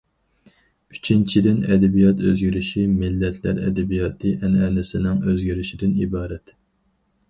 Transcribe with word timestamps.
ئۈچىنچىدىن، 0.95 1.59
ئەدەبىيات 1.67 2.25
ئۆزگىرىشى 2.29 2.87
مىللەتلەر 2.95 3.63
ئەدەبىياتى 3.69 4.35
ئەنئەنىسىنىڭ 4.43 5.25
ئۆزگىرىشىدىن 5.29 5.99
ئىبارەت. 6.05 6.61